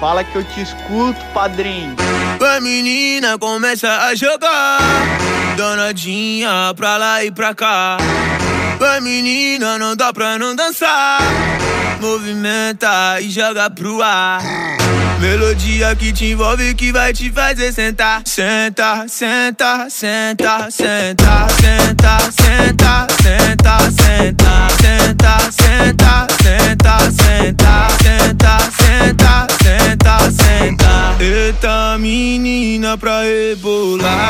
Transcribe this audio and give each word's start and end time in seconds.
Fala 0.00 0.22
que 0.22 0.36
eu 0.36 0.44
te 0.44 0.60
escuto, 0.60 1.18
padrinho. 1.32 1.96
A 2.40 2.60
menina 2.60 3.38
começa 3.38 3.88
a 3.88 4.14
jogar, 4.14 4.78
donadinha 5.56 6.74
pra 6.76 6.96
lá 6.96 7.24
e 7.24 7.30
pra 7.30 7.54
cá. 7.54 7.96
A 8.78 9.00
menina 9.00 9.78
não 9.78 9.96
dá 9.96 10.12
pra 10.12 10.38
não 10.38 10.54
dançar, 10.54 11.18
movimenta 12.00 13.18
e 13.20 13.30
joga 13.30 13.70
pro 13.70 14.02
ar. 14.02 14.42
Melodia 15.18 15.96
que 15.96 16.12
te 16.12 16.26
envolve 16.26 16.74
que 16.74 16.92
vai 16.92 17.14
te 17.14 17.32
fazer 17.32 17.72
sentar. 17.72 18.20
Senta, 18.26 19.06
senta, 19.08 19.88
senta, 19.88 20.70
senta, 20.70 21.48
senta, 21.50 22.18
senta, 22.30 22.30
senta, 22.30 23.06
senta, 23.22 23.90
senta, 23.90 24.68
senta. 24.78 25.15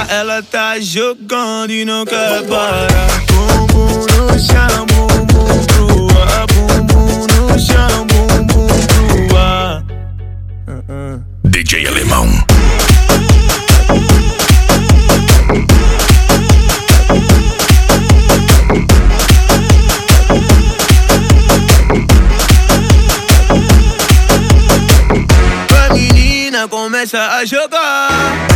ela 0.08 0.42
tá 0.42 0.78
jogando 0.78 1.72
e 1.72 1.84
não 1.84 2.04
quer 2.04 2.42
parar. 2.46 2.88
Bumbum 3.26 3.86
no 3.86 4.38
chão, 4.38 4.86
bumbum 4.86 5.64
pro 5.66 6.22
ar. 6.22 6.46
Bumbum 6.46 7.26
no 7.26 7.58
chão, 7.58 8.06
bumbum 8.06 8.66
pro 9.28 9.36
ar. 9.36 9.84
Uh 10.66 10.82
-uh. 10.88 11.20
DJ 11.44 11.86
Alemão. 11.86 12.26
A 25.88 25.94
menina 25.94 26.68
começa 26.68 27.18
a 27.18 27.44
jogar. 27.44 28.55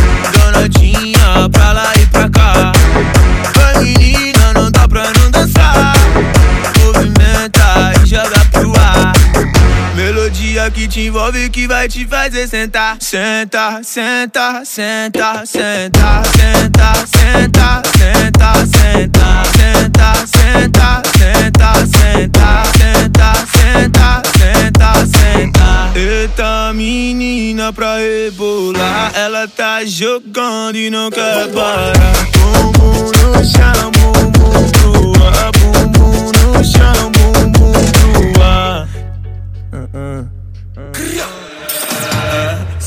que 10.69 10.87
te 10.87 11.07
envolve 11.07 11.49
que 11.49 11.65
vai 11.67 11.87
te 11.87 12.05
fazer 12.05 12.47
sentar. 12.47 12.97
Senta, 12.99 13.81
senta, 13.83 14.61
senta, 14.63 15.43
senta, 15.45 16.23
senta, 16.25 17.03
senta, 17.05 17.81
senta, 17.97 18.61
senta, 18.77 19.43
senta, 19.57 20.13
senta, 20.27 21.07
senta, 21.07 21.73
senta, 21.87 22.63
senta, 22.77 23.43
senta, 23.57 24.21
senta, 24.37 25.05
senta. 25.05 25.91
Eita 25.95 26.73
menina 26.73 27.73
pra 27.73 27.95
rebolar, 27.97 29.11
ela 29.15 29.47
tá 29.47 29.83
jogando 29.85 30.77
e 30.77 30.89
não 30.89 31.09
quer 31.09 31.47
parar. 31.49 31.93
Como 32.33 33.11
no 33.11 33.45
chão. 33.45 34.30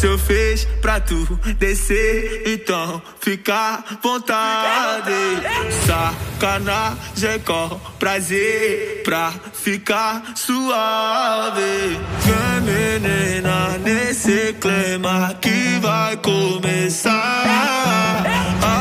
Se 0.04 0.08
eu 0.08 0.18
fez 0.18 0.66
pra 0.82 1.00
tu 1.00 1.24
descer, 1.58 2.42
então 2.44 3.00
fica 3.22 3.54
à 3.54 3.82
vontade. 4.02 5.14
Sacanagem 5.86 7.40
com 7.42 7.80
prazer 7.98 9.00
pra 9.02 9.32
ficar 9.54 10.22
suave. 10.36 11.98
Vem 12.20 13.00
menina 13.00 13.78
nesse 13.78 14.52
clima 14.60 15.34
que 15.40 15.78
vai 15.80 16.18
começar. 16.18 17.14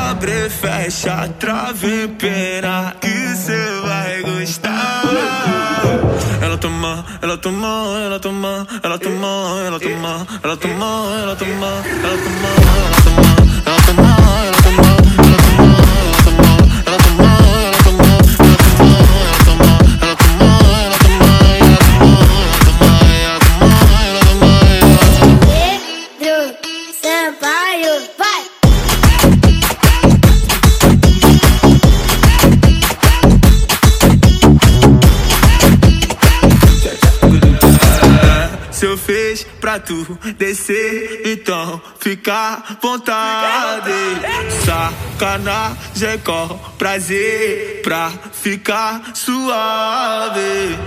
Abre, 0.10 0.50
fecha, 0.50 1.30
trave, 1.40 2.10
pena 2.20 2.98
toma, 6.84 7.06
él 7.22 7.30
la 7.30 7.38
toma, 7.38 7.96
él 8.04 8.10
la 8.10 8.20
toma, 8.20 8.66
él 8.84 8.90
la 8.90 9.00
toma, 9.00 9.68
él 9.68 9.80
toma, 9.80 10.26
él 10.44 10.60
toma, 10.60 11.06
él 11.24 11.38
toma, 11.38 11.82
él 11.88 12.20
toma, 12.24 12.50
él 12.88 13.04
toma. 13.04 13.33
pra 39.74 39.80
tu 39.80 40.20
descer, 40.38 41.22
então 41.26 41.82
fica 42.00 42.34
à 42.34 42.78
vontade. 42.82 43.92
Sacanagem 44.66 46.20
com 46.24 46.60
prazer 46.78 47.82
pra 47.84 48.12
ficar 48.32 49.02
suave. 49.16 50.78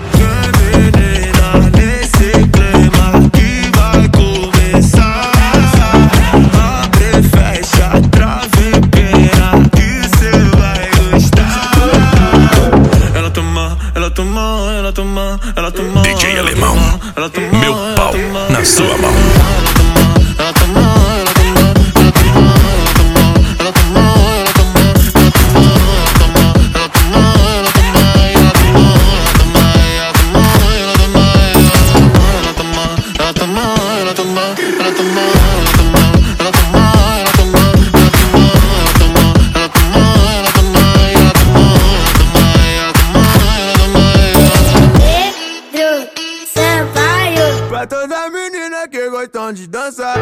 Gostam 49.36 49.52
de 49.52 49.66
dançar. 49.66 50.16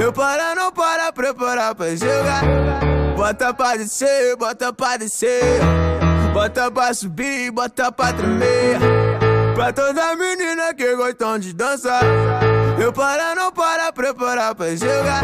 Eu 0.00 0.12
para, 0.12 0.54
não 0.56 0.72
para, 0.72 1.12
preparar 1.12 1.74
pra 1.76 1.94
jogar. 1.94 2.42
Bota 3.16 3.54
pra 3.54 3.76
descer, 3.76 4.36
bota 4.36 4.72
pra 4.72 4.96
descer. 4.96 5.60
Bota 6.32 6.68
pra 6.70 6.92
subir, 6.92 7.52
bota 7.52 7.92
pra 7.92 8.12
tremer. 8.12 8.78
Pra 9.54 9.72
toda 9.72 10.16
menina 10.16 10.74
que 10.74 10.96
gostam 10.96 11.38
de 11.38 11.52
dançar. 11.52 12.02
Eu 12.80 12.92
para, 12.92 13.34
não 13.36 13.52
para, 13.52 13.92
preparar 13.92 14.56
pra 14.56 14.74
jogar. 14.74 15.22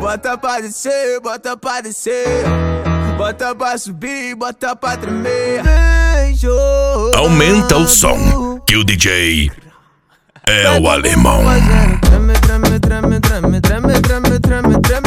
Bota 0.00 0.38
pra 0.38 0.60
descer, 0.60 1.20
bota 1.20 1.56
pra 1.56 1.80
descer. 1.80 2.44
Bota 3.16 3.54
pra 3.56 3.76
subir, 3.76 4.36
bota 4.36 4.76
pra 4.76 4.96
tremer. 4.96 5.62
Aumenta 7.16 7.76
o 7.76 7.88
som, 7.88 8.60
que 8.60 8.76
o 8.76 8.84
DJ 8.84 9.50
é 10.46 10.78
o 10.78 10.88
alemão. 10.88 11.42
Treme, 14.40 14.80
treme. 14.80 15.05